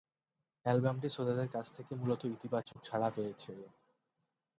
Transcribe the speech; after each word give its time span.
অ্যালবামটি 0.65 1.07
শ্রোতাদের 1.09 1.49
কাছ 1.49 1.65
থেকে 1.71 1.91
মূলত 1.95 2.21
ইতিবাচক 2.27 2.79
সাড়া 2.85 3.09
পেয়েছে। 3.15 3.51